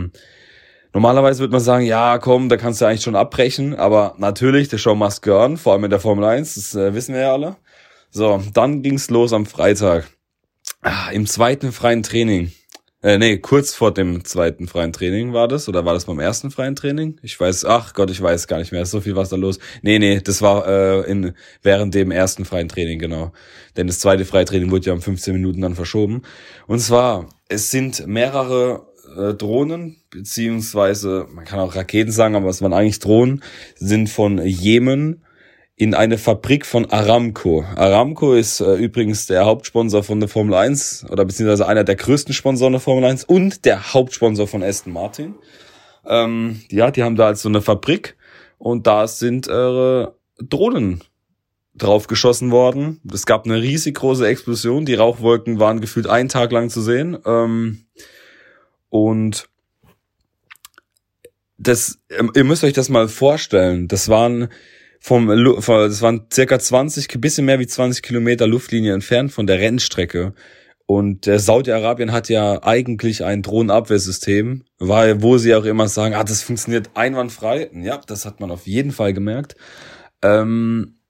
normalerweise 0.95 1.41
würde 1.41 1.51
man 1.51 1.61
sagen, 1.61 1.85
ja, 1.85 2.19
komm, 2.19 2.49
da 2.49 2.57
kannst 2.57 2.81
du 2.81 2.85
eigentlich 2.85 3.03
schon 3.03 3.17
abbrechen, 3.17 3.75
aber 3.75 4.15
natürlich, 4.19 4.69
der 4.69 4.79
Show 4.79 4.95
must 4.95 5.23
go 5.23 5.43
on, 5.43 5.57
vor 5.57 5.73
allem 5.73 5.83
in 5.83 5.91
der 5.91 5.99
Formel 5.99 6.25
1, 6.25 6.55
das 6.55 6.77
äh, 6.77 6.95
wissen 6.95 7.13
wir 7.13 7.23
ja 7.23 7.33
alle. 7.33 7.57
So, 8.11 8.41
dann 8.55 8.83
ging's 8.83 9.11
los 9.11 9.33
am 9.33 9.47
Freitag. 9.47 10.07
Ah, 10.83 11.11
Im 11.11 11.27
zweiten 11.27 11.73
freien 11.73 12.05
Training 12.05 12.53
äh, 13.03 13.17
nee, 13.17 13.39
kurz 13.39 13.75
vor 13.75 13.95
dem 13.95 14.25
zweiten 14.25 14.67
freien 14.67 14.93
Training 14.93 15.33
war 15.33 15.47
das, 15.47 15.69
oder 15.69 15.85
war 15.85 15.95
das 15.95 16.07
beim 16.07 16.19
ersten 16.19 16.51
freien 16.51 16.75
Training? 16.75 17.19
Ich 17.23 17.39
weiß, 17.39 17.65
ach 17.65 17.95
Gott, 17.95 18.11
ich 18.11 18.21
weiß 18.21 18.49
gar 18.49 18.59
nicht 18.59 18.73
mehr, 18.73 18.85
so 18.87 19.01
viel 19.01 19.15
war 19.15 19.25
da 19.27 19.37
los. 19.37 19.59
Nee, 19.83 19.99
nee, 19.99 20.21
das 20.21 20.43
war 20.43 20.67
äh, 20.67 21.11
in 21.11 21.35
während 21.63 21.95
dem 21.95 22.11
ersten 22.11 22.45
freien 22.45 22.69
Training, 22.69 22.99
genau. 22.99 23.33
Denn 23.77 23.87
das 23.87 24.01
zweite 24.01 24.25
freie 24.25 24.45
Training 24.45 24.71
wurde 24.71 24.87
ja 24.87 24.93
um 24.93 25.01
15 25.01 25.33
Minuten 25.33 25.61
dann 25.61 25.77
verschoben. 25.77 26.23
Und 26.67 26.81
zwar, 26.81 27.29
es 27.49 27.71
sind 27.71 28.07
mehrere 28.07 28.89
äh, 29.17 29.35
Drohnen, 29.35 29.97
beziehungsweise, 30.11 31.27
man 31.33 31.45
kann 31.45 31.61
auch 31.61 31.77
Raketen 31.77 32.13
sagen, 32.13 32.35
aber 32.35 32.49
es 32.49 32.63
waren 32.63 32.73
eigentlich 32.73 32.99
Drohnen, 32.99 33.43
sind 33.77 34.09
von 34.09 34.45
Jemen 34.45 35.23
in 35.79 35.95
eine 35.95 36.19
Fabrik 36.19 36.67
von 36.67 36.91
Aramco. 36.91 37.65
Aramco 37.77 38.35
ist 38.35 38.61
äh, 38.61 38.75
übrigens 38.75 39.27
der 39.27 39.45
Hauptsponsor 39.45 40.03
von 40.03 40.19
der 40.19 40.29
Formel 40.29 40.55
1 40.55 41.07
oder 41.09 41.25
beziehungsweise 41.25 41.69
einer 41.69 41.85
der 41.85 41.95
größten 41.95 42.35
Sponsoren 42.35 42.73
der 42.73 42.81
Formel 42.81 43.05
1 43.05 43.25
und 43.25 43.65
der 43.65 43.95
Hauptsponsor 43.95 44.49
von 44.49 44.65
Aston 44.65 44.93
Martin. 44.93 45.37
Ähm, 46.05 46.63
ja, 46.69 46.91
die 46.91 47.05
haben 47.05 47.15
da 47.15 47.27
also 47.27 47.49
eine 47.49 47.63
Fabrik 47.63 48.17
und 48.59 48.89
da 48.89 49.07
sind 49.07 49.47
äh, 49.47 50.07
Drohnen 50.43 51.05
draufgeschossen 51.77 52.51
worden. 52.51 53.01
Es 53.13 53.25
gab 53.25 53.45
eine 53.45 53.63
riesig 53.63 53.95
große 53.95 54.27
Explosion. 54.27 54.85
Die 54.85 54.95
Rauchwolken 54.95 55.61
waren 55.61 55.81
gefühlt 55.81 56.09
einen 56.09 56.29
Tag 56.29 56.51
lang 56.51 56.71
zu 56.71 56.83
sehen. 56.83 57.17
Ähm, 57.25 57.85
und 58.89 59.49
das, 61.57 62.01
ihr 62.35 62.43
müsst 62.43 62.65
euch 62.65 62.73
das 62.73 62.89
mal 62.89 63.07
vorstellen. 63.07 63.87
Das 63.87 64.09
waren 64.09 64.49
vom, 65.01 65.29
das 65.29 66.03
waren 66.03 66.27
circa 66.33 66.59
20, 66.59 67.21
bisschen 67.21 67.47
mehr 67.47 67.59
wie 67.59 67.67
20 67.67 68.03
Kilometer 68.03 68.47
Luftlinie 68.47 68.95
entfernt 68.95 69.33
von 69.33 69.47
der 69.47 69.59
Rennstrecke. 69.59 70.35
Und 70.87 71.27
der 71.27 71.39
Saudi-Arabien 71.39 72.13
hat 72.13 72.31
ja 72.31 72.63
eigentlich 72.63 73.23
ein 73.23 73.43
Drohnenabwehrsystem, 73.43 74.65
weil, 74.79 75.23
wo 75.23 75.37
sie 75.37 75.55
auch 75.55 75.67
immer 75.67 75.87
sagen, 75.87 76.15
ah, 76.15 76.25
das 76.25 76.43
funktioniert 76.43 76.91
einwandfrei. 76.95 77.71
Ja, 77.75 78.01
das 78.07 78.25
hat 78.25 78.41
man 78.41 78.51
auf 78.51 78.67
jeden 78.67 78.93
Fall 78.93 79.13
gemerkt. 79.13 79.55
Ähm, 80.23 81.01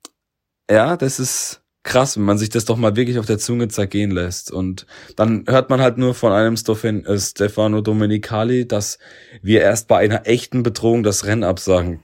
ja, 0.68 0.97
das 0.97 1.21
ist 1.21 1.62
krass, 1.85 2.16
wenn 2.16 2.25
man 2.25 2.38
sich 2.38 2.50
das 2.50 2.64
doch 2.64 2.76
mal 2.76 2.97
wirklich 2.97 3.18
auf 3.18 3.26
der 3.26 3.38
Zunge 3.38 3.68
zergehen 3.68 4.11
lässt. 4.11 4.50
Und 4.50 4.87
dann 5.16 5.45
hört 5.49 5.71
man 5.71 5.80
halt 5.80 5.97
nur 5.97 6.12
von 6.14 6.33
einem 6.33 6.54
äh, 6.54 7.18
Stefano 7.18 7.80
Domenicali, 7.80 8.66
dass 8.66 8.99
wir 9.42 9.62
erst 9.62 9.88
bei 9.88 9.99
einer 9.99 10.26
echten 10.26 10.62
Bedrohung 10.64 11.02
das 11.04 11.25
Rennen 11.25 11.45
absagen 11.45 12.00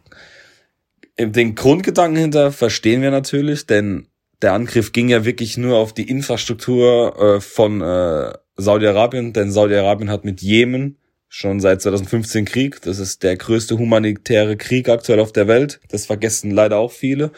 den 1.18 1.54
Grundgedanken 1.54 2.20
hinter 2.20 2.52
verstehen 2.52 3.02
wir 3.02 3.10
natürlich, 3.10 3.66
denn 3.66 4.08
der 4.42 4.52
Angriff 4.52 4.92
ging 4.92 5.08
ja 5.08 5.24
wirklich 5.24 5.56
nur 5.56 5.76
auf 5.76 5.92
die 5.92 6.08
Infrastruktur 6.08 7.36
äh, 7.36 7.40
von 7.40 7.80
äh, 7.80 8.32
Saudi-Arabien, 8.56 9.32
denn 9.32 9.50
Saudi-Arabien 9.50 10.10
hat 10.10 10.24
mit 10.24 10.42
Jemen 10.42 10.98
schon 11.28 11.60
seit 11.60 11.82
2015 11.82 12.44
Krieg. 12.44 12.80
Das 12.82 12.98
ist 12.98 13.22
der 13.22 13.36
größte 13.36 13.78
humanitäre 13.78 14.56
Krieg 14.56 14.88
aktuell 14.88 15.20
auf 15.20 15.32
der 15.32 15.48
Welt. 15.48 15.80
Das 15.88 16.06
vergessen 16.06 16.50
leider 16.50 16.78
auch 16.78 16.92
viele. 16.92 17.32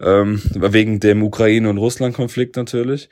ähm, 0.00 0.40
wegen 0.54 1.00
dem 1.00 1.22
Ukraine- 1.22 1.68
und 1.68 1.78
Russland-Konflikt 1.78 2.56
natürlich, 2.56 3.08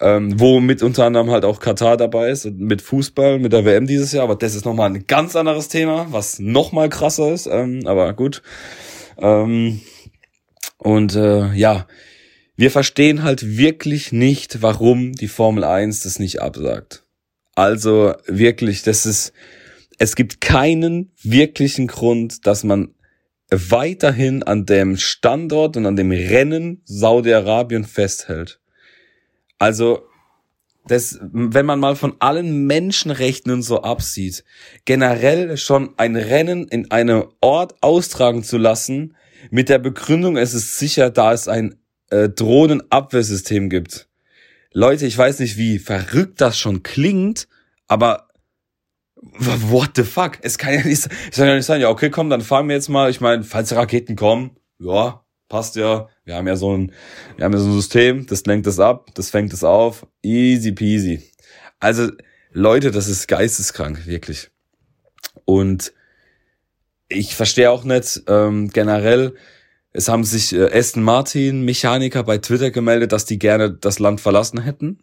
ähm, 0.00 0.40
wo 0.40 0.60
mit 0.60 0.82
unter 0.82 1.04
anderem 1.04 1.30
halt 1.30 1.44
auch 1.44 1.60
Katar 1.60 1.96
dabei 1.96 2.30
ist, 2.30 2.46
mit 2.46 2.82
Fußball, 2.82 3.38
mit 3.38 3.52
der 3.52 3.64
WM 3.64 3.86
dieses 3.86 4.12
Jahr, 4.12 4.24
aber 4.24 4.36
das 4.36 4.54
ist 4.54 4.64
nochmal 4.64 4.90
ein 4.90 5.06
ganz 5.06 5.36
anderes 5.36 5.68
Thema, 5.68 6.06
was 6.10 6.38
nochmal 6.38 6.88
krasser 6.88 7.32
ist, 7.32 7.46
ähm, 7.46 7.82
aber 7.86 8.12
gut. 8.14 8.42
Ähm, 9.20 9.80
und 10.78 11.14
äh, 11.14 11.52
ja, 11.52 11.86
wir 12.56 12.70
verstehen 12.70 13.22
halt 13.22 13.56
wirklich 13.56 14.12
nicht, 14.12 14.62
warum 14.62 15.12
die 15.12 15.28
Formel 15.28 15.64
1 15.64 16.02
das 16.02 16.18
nicht 16.18 16.42
absagt. 16.42 17.04
Also 17.54 18.14
wirklich, 18.26 18.82
das 18.82 19.06
ist, 19.06 19.32
es 19.98 20.16
gibt 20.16 20.40
keinen 20.40 21.12
wirklichen 21.22 21.86
Grund, 21.86 22.46
dass 22.46 22.64
man 22.64 22.94
weiterhin 23.50 24.42
an 24.42 24.64
dem 24.64 24.96
Standort 24.96 25.76
und 25.76 25.86
an 25.86 25.96
dem 25.96 26.10
Rennen 26.12 26.82
Saudi-Arabien 26.84 27.84
festhält. 27.84 28.60
Also, 29.58 30.09
das, 30.86 31.18
wenn 31.20 31.66
man 31.66 31.78
mal 31.78 31.96
von 31.96 32.16
allen 32.20 32.66
Menschenrechten 32.66 33.52
und 33.52 33.62
so 33.62 33.82
absieht, 33.82 34.44
generell 34.84 35.56
schon 35.56 35.94
ein 35.98 36.16
Rennen 36.16 36.66
in 36.68 36.90
einem 36.90 37.24
Ort 37.40 37.82
austragen 37.82 38.42
zu 38.42 38.58
lassen, 38.58 39.16
mit 39.50 39.68
der 39.68 39.78
Begründung, 39.78 40.36
es 40.36 40.54
ist 40.54 40.78
sicher, 40.78 41.10
da 41.10 41.32
es 41.32 41.48
ein 41.48 41.76
äh, 42.10 42.28
Drohnenabwehrsystem 42.28 43.70
gibt. 43.70 44.08
Leute, 44.72 45.06
ich 45.06 45.16
weiß 45.16 45.40
nicht, 45.40 45.56
wie 45.56 45.78
verrückt 45.78 46.40
das 46.40 46.58
schon 46.58 46.82
klingt, 46.82 47.48
aber 47.88 48.28
what 49.16 49.90
the 49.96 50.04
fuck? 50.04 50.38
Es 50.42 50.58
kann 50.58 50.74
ja 50.74 50.84
nicht, 50.84 51.08
es 51.30 51.36
kann 51.36 51.48
ja 51.48 51.56
nicht 51.56 51.66
sein, 51.66 51.80
ja, 51.80 51.88
okay, 51.88 52.10
komm, 52.10 52.30
dann 52.30 52.40
fahren 52.40 52.68
wir 52.68 52.76
jetzt 52.76 52.88
mal. 52.88 53.10
Ich 53.10 53.20
meine, 53.20 53.42
falls 53.42 53.74
Raketen 53.74 54.16
kommen, 54.16 54.56
ja, 54.78 55.24
passt 55.50 55.76
ja. 55.76 56.08
Wir 56.24 56.36
haben 56.36 56.46
ja 56.46 56.56
so 56.56 56.74
ein, 56.74 56.92
wir 57.36 57.44
haben 57.44 57.52
ja 57.52 57.58
so 57.58 57.66
ein 57.66 57.74
System, 57.74 58.26
das 58.26 58.46
lenkt 58.46 58.66
es 58.66 58.80
ab, 58.80 59.10
das 59.14 59.28
fängt 59.28 59.52
es 59.52 59.62
auf. 59.62 60.06
Easy 60.22 60.72
peasy. 60.72 61.20
Also, 61.78 62.08
Leute, 62.52 62.90
das 62.90 63.08
ist 63.08 63.28
geisteskrank, 63.28 64.06
wirklich. 64.06 64.50
Und 65.44 65.92
ich 67.08 67.36
verstehe 67.36 67.70
auch 67.70 67.84
nicht, 67.84 68.22
ähm, 68.28 68.70
generell, 68.70 69.34
es 69.92 70.08
haben 70.08 70.24
sich 70.24 70.54
äh, 70.54 70.72
Aston 70.72 71.02
Martin 71.02 71.66
Mechaniker 71.66 72.22
bei 72.22 72.38
Twitter 72.38 72.70
gemeldet, 72.70 73.12
dass 73.12 73.26
die 73.26 73.38
gerne 73.38 73.70
das 73.72 73.98
Land 73.98 74.22
verlassen 74.22 74.62
hätten 74.62 75.02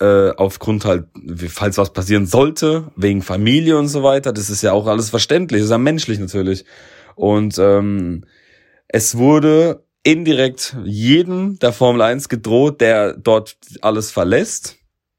äh, 0.00 0.30
aufgrund 0.36 0.84
halt, 0.84 1.06
falls 1.48 1.78
was 1.78 1.92
passieren 1.92 2.26
sollte, 2.26 2.90
wegen 2.96 3.22
Familie 3.22 3.78
und 3.78 3.88
so 3.88 4.02
weiter, 4.02 4.32
das 4.32 4.50
ist 4.50 4.62
ja 4.62 4.72
auch 4.72 4.86
alles 4.86 5.10
verständlich, 5.10 5.60
das 5.60 5.66
ist 5.66 5.72
ja 5.72 5.78
menschlich 5.78 6.18
natürlich. 6.18 6.64
Und 7.14 7.58
ähm, 7.58 8.24
es 8.88 9.16
wurde 9.16 9.84
indirekt 10.02 10.76
jedem 10.84 11.58
der 11.58 11.72
Formel 11.72 12.02
1 12.02 12.28
gedroht, 12.28 12.80
der 12.80 13.14
dort 13.14 13.56
alles 13.80 14.10
verlässt. 14.10 14.76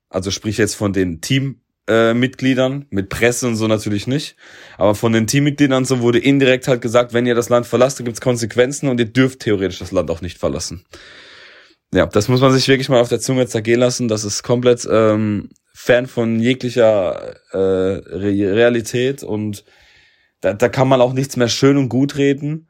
Also 0.10 0.32
sprich 0.32 0.58
jetzt 0.58 0.76
von 0.76 0.94
den 0.94 1.22
Teammitgliedern, 1.22 2.82
äh, 2.82 2.86
mit 2.90 3.10
Presse 3.10 3.48
und 3.48 3.56
so 3.56 3.68
natürlich 3.68 4.08
nicht. 4.08 4.36
Aber 4.78 4.96
von 4.96 5.14
den 5.14 5.28
Teammitgliedern 5.28 5.86
so 5.86 6.00
wurde 6.02 6.20
indirekt 6.20 6.68
halt 6.68 6.82
gesagt, 6.82 7.14
wenn 7.14 7.28
ihr 7.28 7.36
das 7.36 7.50
Land 7.50 7.68
verlasst, 7.68 8.00
dann 8.00 8.06
gibt's 8.06 8.22
Konsequenzen 8.22 8.90
und 8.90 9.00
ihr 9.00 9.06
dürft 9.06 9.42
theoretisch 9.42 9.80
das 9.80 9.92
Land 9.92 10.10
auch 10.10 10.22
nicht 10.22 10.40
verlassen 10.40 10.86
ja, 11.94 12.06
das 12.06 12.28
muss 12.28 12.42
man 12.42 12.52
sich 12.52 12.68
wirklich 12.68 12.90
mal 12.90 13.02
auf 13.02 13.10
der 13.10 13.20
Zunge 13.20 13.48
zergehen 13.48 13.80
lassen. 13.80 14.08
Das 14.08 14.24
ist 14.24 14.44
komplett 14.44 14.88
ähm, 14.90 15.50
fern 15.74 16.08
von 16.08 16.40
jeglicher 16.40 17.36
äh, 17.52 17.58
Realität 17.58 19.24
und 19.24 19.64
da, 20.42 20.54
da 20.54 20.70
kann 20.70 20.88
man 20.88 21.02
auch 21.02 21.14
nichts 21.14 21.36
mehr 21.36 21.50
schön 21.50 21.78
und 21.78 21.90
gut 21.90 22.18
reden. 22.18 22.68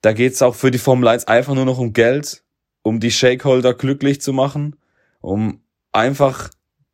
Da 0.00 0.12
geht's 0.12 0.42
auch 0.42 0.54
für 0.54 0.70
die 0.70 0.78
Formel 0.78 1.08
1 1.08 1.28
einfach 1.28 1.54
nur 1.54 1.64
noch 1.64 1.78
um 1.78 1.92
Geld, 1.92 2.42
um 2.82 3.00
die 3.00 3.10
Shakeholder 3.10 3.74
glücklich 3.74 4.20
zu 4.20 4.32
machen, 4.32 4.76
um 5.20 5.60
einfach 5.92 6.50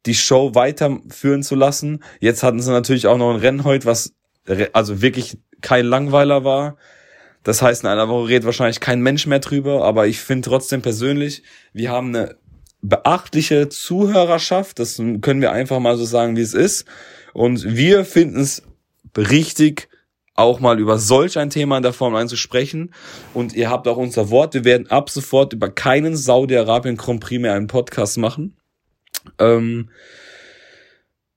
die 0.07 0.15
Show 0.15 0.55
weiterführen 0.55 1.43
zu 1.43 1.55
lassen. 1.55 2.03
Jetzt 2.21 2.43
hatten 2.43 2.61
sie 2.61 2.71
natürlich 2.71 3.07
auch 3.07 3.19
noch 3.19 3.33
ein 3.33 3.41
Rennen 3.41 3.65
heute, 3.65 3.87
was 3.87 4.15
also 4.73 5.03
wirklich 5.03 5.39
kein 5.61 5.87
Langweiler 5.87 6.45
war. 6.45 6.77
Das 7.43 7.63
heißt, 7.63 7.85
in 7.85 7.89
einer 7.89 8.09
Woche 8.09 8.29
redet 8.29 8.45
wahrscheinlich 8.45 8.81
kein 8.81 9.01
Mensch 9.01 9.27
mehr 9.27 9.39
drüber, 9.39 9.85
aber 9.85 10.07
ich 10.07 10.21
finde 10.21 10.49
trotzdem 10.49 10.83
persönlich, 10.83 11.43
wir 11.73 11.91
haben 11.91 12.09
eine 12.09 12.37
beachtliche 12.83 13.69
Zuhörerschaft, 13.69 14.79
das 14.79 14.97
können 14.97 15.41
wir 15.41 15.53
einfach 15.53 15.79
mal 15.79 15.97
so 15.97 16.05
sagen, 16.05 16.37
wie 16.37 16.43
es 16.43 16.55
ist. 16.55 16.87
Und 17.35 17.77
wir 17.77 18.05
finden 18.05 18.41
es 18.41 18.63
richtig, 19.17 19.89
auch 20.37 20.61
mal 20.61 20.79
über 20.79 20.99
solch 20.99 21.39
ein 21.39 21.51
Thema 21.51 21.79
in 21.79 21.83
der 21.83 21.93
Formel 21.93 22.21
1 22.21 22.31
zu 22.31 22.37
sprechen. 22.37 22.93
Und 23.35 23.55
ihr 23.55 23.71
habt 23.71 23.89
auch 23.89 23.97
unser 23.97 24.31
Wort. 24.31 24.55
Wir 24.55 24.65
werden 24.65 24.91
ab 24.91 25.11
sofort 25.11 25.53
über 25.53 25.71
keinen 25.71 26.17
Saudi-Arabien 26.17 26.97
Grand 26.97 27.21
Prix 27.21 27.41
mehr 27.41 27.55
einen 27.55 27.67
Podcast 27.67 28.19
machen. 28.19 28.57
Ähm, 29.39 29.91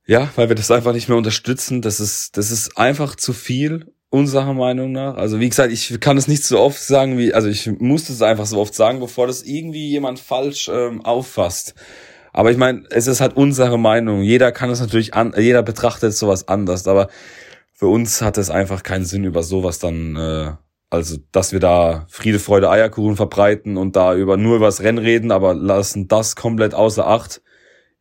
ja, 0.05 0.29
weil 0.35 0.49
wir 0.49 0.55
das 0.55 0.71
einfach 0.71 0.93
nicht 0.93 1.07
mehr 1.07 1.17
unterstützen. 1.17 1.81
Das 1.81 1.99
ist, 1.99 2.37
das 2.37 2.51
ist 2.51 2.77
einfach 2.77 3.15
zu 3.15 3.33
viel 3.33 3.93
unserer 4.09 4.53
Meinung 4.53 4.91
nach. 4.91 5.15
Also 5.15 5.39
wie 5.39 5.49
gesagt, 5.49 5.71
ich 5.71 5.99
kann 5.99 6.17
es 6.17 6.27
nicht 6.27 6.43
so 6.43 6.59
oft 6.59 6.79
sagen, 6.79 7.17
wie, 7.17 7.33
also 7.33 7.47
ich 7.47 7.69
muss 7.79 8.09
es 8.09 8.21
einfach 8.21 8.47
so 8.47 8.59
oft 8.59 8.73
sagen, 8.73 8.99
bevor 8.99 9.27
das 9.27 9.43
irgendwie 9.43 9.87
jemand 9.87 10.19
falsch 10.19 10.69
ähm, 10.73 11.05
auffasst. 11.05 11.75
Aber 12.33 12.51
ich 12.51 12.57
meine, 12.57 12.83
es 12.89 13.07
ist 13.07 13.21
halt 13.21 13.35
unsere 13.35 13.77
Meinung. 13.77 14.21
Jeder 14.21 14.51
kann 14.51 14.69
es 14.69 14.79
natürlich 14.79 15.13
an, 15.13 15.33
jeder 15.37 15.63
betrachtet 15.63 16.13
sowas 16.13 16.47
anders, 16.47 16.87
aber 16.87 17.09
für 17.79 17.87
uns 17.87 18.21
hat 18.21 18.37
es 18.37 18.49
einfach 18.49 18.83
keinen 18.83 19.05
Sinn 19.05 19.23
über 19.23 19.41
sowas 19.41 19.79
dann, 19.79 20.17
äh, 20.17 20.51
also 20.89 21.15
dass 21.31 21.53
wir 21.53 21.61
da 21.61 22.05
Friede, 22.09 22.37
Freude, 22.37 22.69
Eierkuchen 22.69 23.15
verbreiten 23.15 23.77
und 23.77 23.95
da 23.95 24.15
über 24.15 24.35
nur 24.35 24.57
über 24.57 24.65
das 24.65 24.81
Rennen 24.81 24.97
reden, 24.97 25.31
aber 25.31 25.53
lassen 25.53 26.09
das 26.09 26.35
komplett 26.35 26.73
außer 26.73 27.07
Acht. 27.07 27.41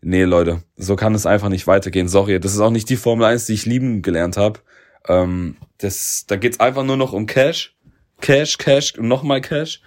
Nee, 0.00 0.24
Leute, 0.24 0.64
so 0.76 0.96
kann 0.96 1.14
es 1.14 1.26
einfach 1.26 1.48
nicht 1.48 1.68
weitergehen. 1.68 2.08
Sorry, 2.08 2.40
das 2.40 2.54
ist 2.54 2.60
auch 2.60 2.72
nicht 2.72 2.90
die 2.90 2.96
Formel 2.96 3.24
1, 3.24 3.46
die 3.46 3.52
ich 3.52 3.66
lieben 3.66 4.02
gelernt 4.02 4.36
habe. 4.36 4.58
Ähm, 5.06 5.56
das, 5.78 6.24
da 6.26 6.34
geht's 6.34 6.58
einfach 6.58 6.82
nur 6.82 6.96
noch 6.96 7.12
um 7.12 7.26
Cash. 7.26 7.76
Cash, 8.20 8.58
Cash 8.58 8.98
und 8.98 9.06
nochmal 9.06 9.42
Cash. 9.42 9.80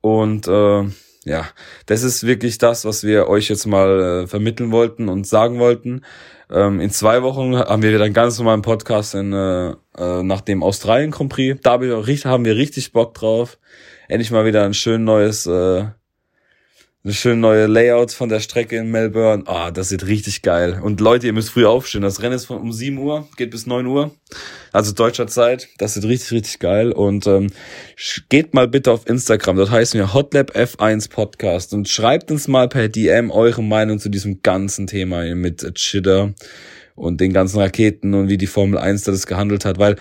Und 0.00 0.48
äh, 0.48 0.88
ja, 1.24 1.46
das 1.86 2.02
ist 2.02 2.26
wirklich 2.26 2.58
das, 2.58 2.84
was 2.84 3.04
wir 3.04 3.28
euch 3.28 3.48
jetzt 3.48 3.66
mal 3.66 4.24
äh, 4.24 4.26
vermitteln 4.26 4.72
wollten 4.72 5.08
und 5.08 5.24
sagen 5.24 5.60
wollten. 5.60 6.02
Ähm, 6.52 6.80
in 6.80 6.90
zwei 6.90 7.22
Wochen 7.22 7.56
haben 7.56 7.82
wir 7.82 7.92
wieder 7.92 8.04
einen 8.04 8.14
ganz 8.14 8.38
normalen 8.38 8.62
Podcast 8.62 9.14
in, 9.14 9.32
äh, 9.32 9.70
äh, 9.96 10.22
nach 10.22 10.40
dem 10.40 10.62
Australien 10.62 11.12
Grand 11.12 11.32
Prix. 11.32 11.60
Da 11.62 11.74
haben 11.74 12.44
wir 12.44 12.56
richtig 12.56 12.92
Bock 12.92 13.14
drauf. 13.14 13.58
Endlich 14.08 14.32
mal 14.32 14.44
wieder 14.44 14.64
ein 14.64 14.74
schön 14.74 15.04
neues 15.04 15.46
äh, 15.46 15.84
schöne 17.08 17.36
neue 17.36 17.66
Layout 17.66 18.12
von 18.12 18.28
der 18.28 18.40
Strecke 18.40 18.76
in 18.76 18.90
Melbourne. 18.90 19.44
Ah, 19.46 19.68
oh, 19.68 19.70
das 19.70 19.88
sieht 19.88 20.06
richtig 20.06 20.42
geil. 20.42 20.78
Und 20.82 21.00
Leute, 21.00 21.26
ihr 21.26 21.32
müsst 21.32 21.50
früh 21.50 21.64
aufstehen. 21.64 22.02
Das 22.02 22.20
Rennen 22.20 22.34
ist 22.34 22.44
von 22.44 22.58
um 22.58 22.72
7 22.72 22.98
Uhr, 22.98 23.26
geht 23.36 23.50
bis 23.50 23.66
9 23.66 23.86
Uhr. 23.86 24.14
Also 24.72 24.92
deutscher 24.92 25.26
Zeit. 25.26 25.68
Das 25.78 25.94
sieht 25.94 26.04
richtig, 26.04 26.32
richtig 26.32 26.58
geil. 26.58 26.92
Und 26.92 27.26
ähm, 27.26 27.48
geht 28.28 28.52
mal 28.52 28.68
bitte 28.68 28.92
auf 28.92 29.08
Instagram. 29.08 29.56
Dort 29.56 29.70
heißen 29.70 29.98
wir 29.98 30.12
Hotlab 30.12 30.54
F1 30.54 31.10
Podcast. 31.10 31.72
Und 31.72 31.88
schreibt 31.88 32.30
uns 32.30 32.48
mal 32.48 32.68
per 32.68 32.88
DM 32.88 33.30
eure 33.30 33.62
Meinung 33.62 33.98
zu 33.98 34.10
diesem 34.10 34.42
ganzen 34.42 34.86
Thema 34.86 35.24
mit 35.34 35.74
Chitter 35.76 36.34
und 36.96 37.20
den 37.22 37.32
ganzen 37.32 37.60
Raketen 37.60 38.12
und 38.12 38.28
wie 38.28 38.36
die 38.36 38.46
Formel 38.46 38.78
1 38.78 39.04
da 39.04 39.12
das 39.12 39.26
gehandelt 39.26 39.64
hat. 39.64 39.78
Weil 39.78 39.96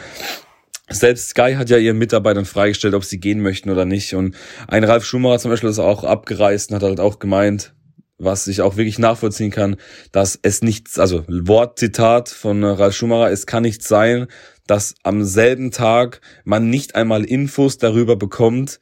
selbst 0.89 1.29
Sky 1.29 1.55
hat 1.55 1.69
ja 1.69 1.77
ihren 1.77 1.97
Mitarbeitern 1.97 2.45
freigestellt, 2.45 2.93
ob 2.93 3.03
sie 3.03 3.19
gehen 3.19 3.41
möchten 3.41 3.69
oder 3.69 3.85
nicht. 3.85 4.13
Und 4.13 4.35
ein 4.67 4.83
Ralf 4.83 5.05
Schumacher 5.05 5.39
zum 5.39 5.51
Beispiel 5.51 5.69
ist 5.69 5.79
auch 5.79 6.03
abgereist 6.03 6.69
und 6.69 6.75
hat 6.75 6.83
halt 6.83 6.99
auch 6.99 7.19
gemeint, 7.19 7.73
was 8.17 8.47
ich 8.47 8.61
auch 8.61 8.75
wirklich 8.75 8.99
nachvollziehen 8.99 9.51
kann, 9.51 9.77
dass 10.11 10.37
es 10.41 10.61
nichts, 10.61 10.99
also 10.99 11.23
Wortzitat 11.27 12.29
von 12.29 12.63
Ralf 12.63 12.95
Schumacher, 12.95 13.31
es 13.31 13.45
kann 13.45 13.63
nicht 13.63 13.83
sein, 13.83 14.27
dass 14.67 14.95
am 15.03 15.23
selben 15.23 15.71
Tag 15.71 16.21
man 16.43 16.69
nicht 16.69 16.95
einmal 16.95 17.23
Infos 17.23 17.77
darüber 17.77 18.15
bekommt, 18.15 18.79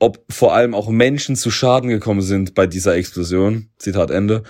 ob 0.00 0.24
vor 0.28 0.52
allem 0.52 0.74
auch 0.74 0.88
Menschen 0.88 1.36
zu 1.36 1.50
Schaden 1.50 1.88
gekommen 1.88 2.22
sind 2.22 2.54
bei 2.54 2.66
dieser 2.66 2.96
Explosion. 2.96 3.68
Zitat 3.78 4.10
Ende. 4.10 4.42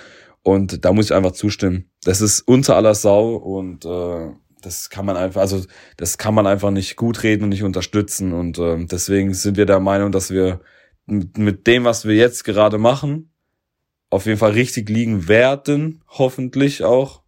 Und 0.42 0.84
da 0.84 0.92
muss 0.92 1.06
ich 1.06 1.14
einfach 1.14 1.32
zustimmen. 1.32 1.90
Das 2.04 2.22
ist 2.22 2.40
unter 2.40 2.74
aller 2.74 2.94
Sau 2.94 3.34
und 3.34 3.84
äh, 3.84 4.30
das 4.62 4.90
kann 4.90 5.04
man 5.04 5.16
einfach, 5.16 5.40
also 5.40 5.64
das 5.96 6.18
kann 6.18 6.34
man 6.34 6.46
einfach 6.46 6.70
nicht 6.70 6.96
gut 6.96 7.22
reden 7.22 7.44
und 7.44 7.48
nicht 7.50 7.64
unterstützen. 7.64 8.32
Und 8.32 8.58
äh, 8.58 8.84
deswegen 8.86 9.34
sind 9.34 9.56
wir 9.56 9.66
der 9.66 9.80
Meinung, 9.80 10.12
dass 10.12 10.30
wir 10.30 10.60
mit, 11.06 11.36
mit 11.36 11.66
dem, 11.66 11.84
was 11.84 12.06
wir 12.06 12.14
jetzt 12.14 12.44
gerade 12.44 12.78
machen, 12.78 13.30
auf 14.10 14.26
jeden 14.26 14.38
Fall 14.38 14.52
richtig 14.52 14.88
liegen 14.88 15.28
werden, 15.28 16.02
hoffentlich 16.08 16.84
auch. 16.84 17.22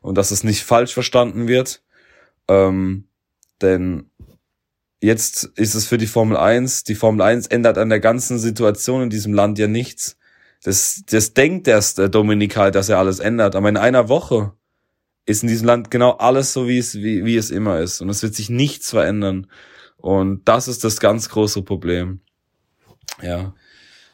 Und 0.00 0.16
dass 0.16 0.30
es 0.30 0.44
nicht 0.44 0.62
falsch 0.62 0.94
verstanden 0.94 1.46
wird. 1.46 1.82
Ähm, 2.48 3.08
denn 3.60 4.10
jetzt 5.02 5.44
ist 5.56 5.74
es 5.74 5.86
für 5.86 5.98
die 5.98 6.06
Formel 6.06 6.36
1, 6.36 6.84
die 6.84 6.94
Formel 6.94 7.22
1 7.22 7.48
ändert 7.48 7.78
an 7.78 7.90
der 7.90 8.00
ganzen 8.00 8.38
Situation 8.38 9.02
in 9.02 9.10
diesem 9.10 9.34
Land 9.34 9.58
ja 9.58 9.66
nichts. 9.66 10.16
Das, 10.62 11.02
das 11.06 11.34
denkt 11.34 11.68
erst 11.68 11.98
der 11.98 12.08
Dominik 12.08 12.56
halt, 12.56 12.74
dass 12.74 12.88
er 12.88 12.98
alles 12.98 13.18
ändert. 13.18 13.56
Aber 13.56 13.68
in 13.68 13.76
einer 13.76 14.08
Woche 14.08 14.54
ist 15.30 15.42
in 15.42 15.48
diesem 15.48 15.66
Land 15.66 15.90
genau 15.90 16.12
alles 16.12 16.52
so, 16.52 16.68
wie 16.68 16.78
es, 16.78 16.96
wie, 16.96 17.24
wie 17.24 17.36
es 17.36 17.50
immer 17.50 17.80
ist. 17.80 18.00
Und 18.00 18.08
es 18.08 18.22
wird 18.22 18.34
sich 18.34 18.50
nichts 18.50 18.90
verändern. 18.90 19.46
Und 19.96 20.48
das 20.48 20.68
ist 20.68 20.84
das 20.84 21.00
ganz 21.00 21.28
große 21.28 21.62
Problem. 21.62 22.20
Ja. 23.22 23.54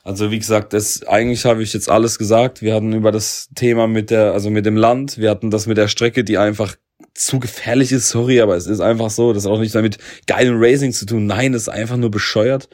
Also 0.03 0.31
wie 0.31 0.39
gesagt, 0.39 0.73
das 0.73 1.03
eigentlich 1.05 1.45
habe 1.45 1.63
ich 1.63 1.73
jetzt 1.73 1.91
alles 1.91 2.19
gesagt. 2.19 2.63
Wir 2.63 2.75
hatten 2.75 2.93
über 2.93 3.11
das 3.11 3.49
Thema 3.55 3.89
mit 3.89 4.11
der, 4.11 4.33
also 4.33 4.51
mit 4.51 4.67
dem 4.67 4.77
Land, 4.77 5.19
wir 5.19 5.31
hatten 5.31 5.51
das 5.51 5.67
mit 5.67 5.77
der 5.77 5.89
Strecke, 5.89 6.23
die 6.23 6.39
einfach 6.39 6.77
zu 7.15 7.41
gefährlich 7.41 7.93
ist, 7.93 8.09
sorry, 8.09 8.41
aber 8.41 8.57
es 8.57 8.67
ist 8.67 8.81
einfach 8.81 9.11
so. 9.11 9.33
Das 9.33 9.45
hat 9.45 9.53
auch 9.53 9.59
nicht 9.59 9.75
damit 9.75 9.99
geilem 10.27 10.57
Racing 10.59 10.93
zu 10.93 11.07
tun. 11.07 11.27
Nein, 11.27 11.53
das 11.53 11.63
ist 11.63 11.69
einfach 11.69 11.97
nur 11.97 12.11
bescheuert. 12.11 12.69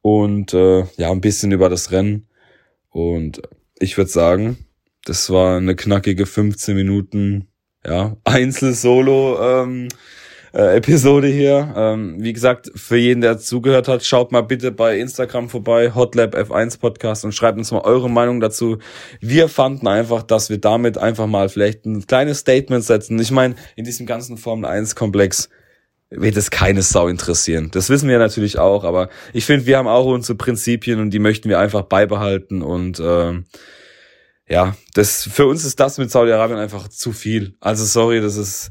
Und 0.00 0.54
äh, 0.54 0.84
ja, 0.96 1.10
ein 1.10 1.20
bisschen 1.20 1.52
über 1.52 1.68
das 1.68 1.90
Rennen. 1.90 2.26
Und 2.90 3.42
ich 3.78 3.96
würde 3.96 4.10
sagen, 4.10 4.66
das 5.04 5.30
war 5.30 5.56
eine 5.56 5.76
knackige 5.76 6.26
15 6.26 6.76
Minuten, 6.76 7.48
ja, 7.86 8.16
Einzel-Solo. 8.24 9.62
Ähm, 9.62 9.88
äh, 10.54 10.76
Episode 10.76 11.28
hier. 11.28 11.72
Ähm, 11.76 12.16
wie 12.18 12.32
gesagt, 12.32 12.70
für 12.74 12.96
jeden, 12.96 13.20
der 13.20 13.38
zugehört 13.38 13.88
hat, 13.88 14.04
schaut 14.04 14.32
mal 14.32 14.42
bitte 14.42 14.70
bei 14.70 14.98
Instagram 14.98 15.48
vorbei, 15.48 15.92
Hotlab 15.94 16.34
F1 16.34 16.78
Podcast 16.78 17.24
und 17.24 17.32
schreibt 17.32 17.58
uns 17.58 17.72
mal 17.72 17.80
eure 17.80 18.10
Meinung 18.10 18.40
dazu. 18.40 18.78
Wir 19.20 19.48
fanden 19.48 19.86
einfach, 19.88 20.22
dass 20.22 20.50
wir 20.50 20.58
damit 20.58 20.98
einfach 20.98 21.26
mal 21.26 21.48
vielleicht 21.48 21.86
ein 21.86 22.06
kleines 22.06 22.40
Statement 22.40 22.84
setzen. 22.84 23.18
Ich 23.18 23.30
meine, 23.30 23.54
in 23.76 23.84
diesem 23.84 24.06
ganzen 24.06 24.36
Formel 24.36 24.68
1 24.68 24.94
Komplex 24.94 25.48
wird 26.10 26.36
es 26.36 26.50
keine 26.50 26.82
Sau 26.82 27.08
interessieren. 27.08 27.70
Das 27.72 27.88
wissen 27.88 28.08
wir 28.08 28.18
natürlich 28.18 28.58
auch, 28.58 28.84
aber 28.84 29.08
ich 29.32 29.46
finde, 29.46 29.64
wir 29.64 29.78
haben 29.78 29.88
auch 29.88 30.04
unsere 30.04 30.36
Prinzipien 30.36 31.00
und 31.00 31.10
die 31.10 31.18
möchten 31.18 31.48
wir 31.48 31.58
einfach 31.58 31.82
beibehalten 31.82 32.60
und 32.60 33.00
ähm, 33.02 33.46
ja, 34.48 34.76
das 34.94 35.22
für 35.22 35.46
uns 35.46 35.64
ist 35.64 35.80
das 35.80 35.98
mit 35.98 36.10
Saudi-Arabien 36.10 36.58
einfach 36.58 36.88
zu 36.88 37.12
viel. 37.12 37.56
Also 37.60 37.84
sorry, 37.84 38.20
das 38.20 38.36
ist 38.36 38.70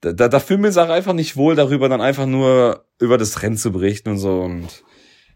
da, 0.00 0.28
da 0.28 0.40
fühlen 0.40 0.62
wir 0.62 0.68
uns 0.68 0.78
auch 0.78 0.88
einfach 0.88 1.12
nicht 1.12 1.36
wohl 1.36 1.54
darüber, 1.54 1.88
dann 1.88 2.00
einfach 2.00 2.26
nur 2.26 2.86
über 2.98 3.18
das 3.18 3.42
Rennen 3.42 3.56
zu 3.56 3.70
berichten 3.70 4.10
und 4.10 4.18
so 4.18 4.40
und 4.40 4.82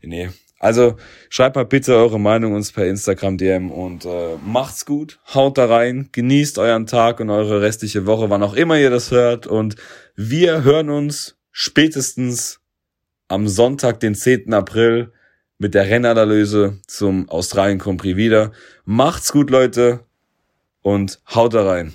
nee. 0.03 0.31
Also 0.59 0.97
schreibt 1.29 1.57
mal 1.57 1.67
bitte 1.67 1.95
eure 1.95 2.19
Meinung 2.19 2.55
uns 2.55 2.73
per 2.73 2.87
Instagram 2.87 3.37
DM 3.37 3.71
und 3.71 4.07
äh, 4.07 4.37
macht's 4.43 4.87
gut, 4.87 5.21
haut 5.35 5.59
da 5.59 5.67
rein, 5.67 6.09
genießt 6.13 6.59
euren 6.59 6.87
Tag 6.87 7.21
und 7.21 7.29
eure 7.29 7.61
restliche 7.61 8.07
Woche, 8.07 8.31
wann 8.31 8.43
auch 8.43 8.55
immer 8.55 8.79
ihr 8.79 8.89
das 8.89 9.11
hört 9.11 9.47
und 9.47 9.77
wir 10.17 10.65
hören 10.65 10.89
uns 10.89 11.37
spätestens 11.51 12.61
am 13.29 13.47
Sonntag, 13.49 14.01
den 14.01 14.15
10. 14.15 14.55
April 14.55 15.13
mit 15.59 15.75
der 15.75 15.89
Rennanalyse 15.89 16.79
zum 16.87 17.29
Australien 17.29 17.79
Grand 17.79 18.01
Prix 18.01 18.17
wieder. 18.17 18.53
Macht's 18.85 19.33
gut, 19.33 19.51
Leute 19.51 20.01
und 20.83 21.21
haut 21.35 21.55
da 21.55 21.65
rein. 21.65 21.95